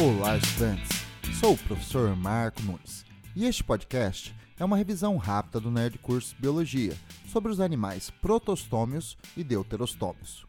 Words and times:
Olá, 0.00 0.38
estudantes! 0.38 1.04
Sou 1.38 1.52
o 1.52 1.58
professor 1.58 2.16
Marco 2.16 2.62
Nunes 2.62 3.04
e 3.36 3.44
este 3.44 3.62
podcast 3.62 4.34
é 4.58 4.64
uma 4.64 4.78
revisão 4.78 5.18
rápida 5.18 5.60
do 5.60 5.70
Nerd 5.70 5.98
Curso 5.98 6.34
Biologia 6.38 6.96
sobre 7.26 7.52
os 7.52 7.60
animais 7.60 8.08
protostômios 8.08 9.18
e 9.36 9.44
deuterostômios. 9.44 10.46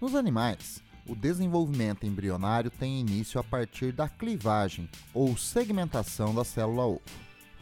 Nos 0.00 0.16
animais, 0.16 0.82
o 1.06 1.14
desenvolvimento 1.14 2.04
embrionário 2.04 2.68
tem 2.68 2.98
início 2.98 3.38
a 3.38 3.44
partir 3.44 3.92
da 3.92 4.08
clivagem 4.08 4.90
ou 5.14 5.36
segmentação 5.36 6.34
da 6.34 6.42
célula 6.42 6.84
ovo, 6.84 7.02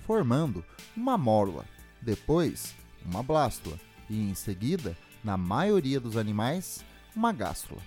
formando 0.07 0.65
uma 0.97 1.19
mórula, 1.19 1.67
depois 2.01 2.75
uma 3.05 3.23
blástula 3.23 3.79
e, 4.09 4.19
em 4.31 4.35
seguida, 4.35 4.97
na 5.23 5.37
maioria 5.37 6.01
dos 6.01 6.17
animais, 6.17 6.83
uma 7.15 7.33
gástrula. 7.33 7.83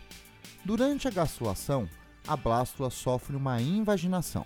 Durante 0.63 1.07
a 1.07 1.11
gastrulação, 1.11 1.89
a 2.27 2.37
blástula 2.37 2.89
sofre 2.89 3.35
uma 3.35 3.61
invaginação, 3.61 4.45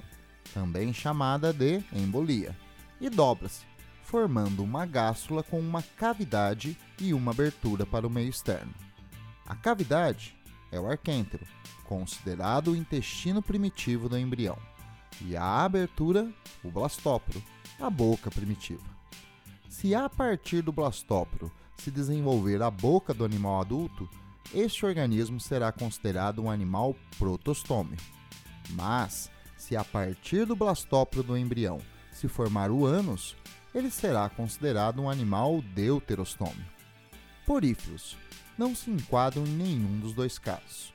também 0.53 0.93
chamada 0.93 1.53
de 1.53 1.83
embolia, 1.93 2.55
e 2.99 3.09
dobra-se, 3.09 3.65
formando 4.03 4.63
uma 4.63 4.85
gástrula 4.85 5.43
com 5.43 5.59
uma 5.59 5.81
cavidade 5.81 6.77
e 6.99 7.13
uma 7.13 7.31
abertura 7.31 7.85
para 7.85 8.07
o 8.07 8.09
meio 8.09 8.29
externo. 8.29 8.73
A 9.45 9.55
cavidade 9.55 10.35
é 10.71 10.79
o 10.79 10.89
arquêntero, 10.89 11.45
considerado 11.83 12.71
o 12.71 12.75
intestino 12.75 13.41
primitivo 13.41 14.09
do 14.09 14.17
embrião, 14.17 14.57
e 15.21 15.35
a 15.37 15.63
abertura, 15.63 16.31
o 16.63 16.71
blastóporo, 16.71 17.41
a 17.79 17.89
boca 17.89 18.31
primitiva. 18.31 18.83
Se 19.69 19.93
a 19.93 20.09
partir 20.09 20.61
do 20.61 20.71
blastóporo 20.71 21.51
se 21.77 21.91
desenvolver 21.91 22.61
a 22.61 22.71
boca 22.71 23.13
do 23.13 23.23
animal 23.23 23.61
adulto, 23.61 24.09
este 24.53 24.85
organismo 24.85 25.39
será 25.39 25.71
considerado 25.71 26.41
um 26.41 26.49
animal 26.49 26.95
protostômio. 27.17 27.97
Mas, 28.71 29.29
se 29.57 29.75
a 29.75 29.83
partir 29.83 30.45
do 30.45 30.55
blastóporo 30.55 31.23
do 31.23 31.37
embrião 31.37 31.79
se 32.11 32.27
formar 32.27 32.71
o 32.71 32.85
ânus, 32.85 33.35
ele 33.73 33.91
será 33.91 34.29
considerado 34.29 35.01
um 35.01 35.09
animal 35.09 35.61
deuterostômio. 35.61 36.65
Poríferos 37.45 38.17
não 38.57 38.73
se 38.73 38.89
enquadram 38.89 39.45
em 39.45 39.51
nenhum 39.51 39.99
dos 39.99 40.13
dois 40.13 40.39
casos, 40.39 40.93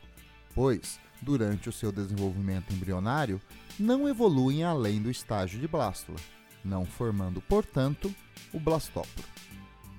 pois, 0.55 0.99
durante 1.21 1.69
o 1.69 1.73
seu 1.73 1.93
desenvolvimento 1.93 2.73
embrionário, 2.73 3.41
não 3.79 4.09
evoluem 4.09 4.65
além 4.65 5.01
do 5.01 5.11
estágio 5.11 5.61
de 5.61 5.69
blástula, 5.69 6.19
não 6.65 6.85
formando, 6.85 7.41
portanto, 7.41 8.13
o 8.53 8.59
blastóporo. 8.59 9.29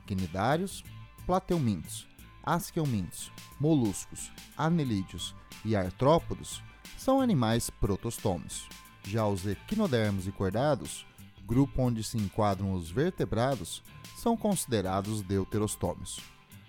Quinidários, 0.06 0.84
plateumintos, 1.26 2.08
asqueumintos, 2.44 3.32
moluscos, 3.60 4.32
anelídeos 4.58 5.34
e 5.64 5.76
artrópodos 5.76 6.62
são 6.98 7.22
animais 7.22 7.70
protostômios. 7.70 8.68
Já 9.06 9.26
os 9.28 9.46
equinodermos 9.46 10.28
e 10.28 10.32
cordados, 10.32 11.06
grupo 11.46 11.82
onde 11.82 12.04
se 12.04 12.18
enquadram 12.18 12.74
os 12.74 12.90
vertebrados, 12.90 13.82
são 14.18 14.38
considerados 14.38 15.22
deuterostômios. 15.22 16.20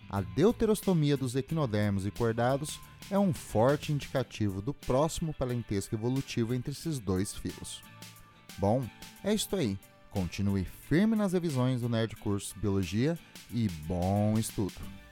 A 0.08 0.20
deuterostomia 0.20 1.16
dos 1.16 1.34
equinodermos 1.34 2.06
e 2.06 2.10
cordados 2.10 2.80
é 3.10 3.18
um 3.18 3.32
forte 3.32 3.92
indicativo 3.92 4.62
do 4.62 4.72
próximo 4.72 5.34
parentesco 5.34 5.94
evolutivo 5.94 6.54
entre 6.54 6.72
esses 6.72 6.98
dois 6.98 7.34
filos. 7.34 7.82
Bom, 8.58 8.84
é 9.22 9.34
isto 9.34 9.56
aí. 9.56 9.78
Continue 10.10 10.64
firme 10.64 11.16
nas 11.16 11.32
revisões 11.32 11.80
do 11.80 11.88
Nerd 11.88 12.14
Curso 12.16 12.56
Biologia 12.60 13.18
e 13.50 13.68
bom 13.68 14.38
estudo! 14.38 15.03